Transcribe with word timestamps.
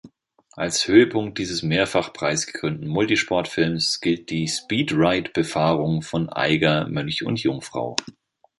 Als 0.53 0.87
Höhepunkt 0.87 1.37
dieses 1.37 1.61
mehrfach 1.61 2.11
preisgekrönten 2.11 2.87
Multisport-Films 2.87 3.99
gilt 4.01 4.31
die 4.31 4.47
Speedride-Befahrung 4.47 6.01
von 6.01 6.27
Eiger, 6.29 6.87
Mönch 6.87 7.23
und 7.23 7.39
Jungfrau. 7.43 7.95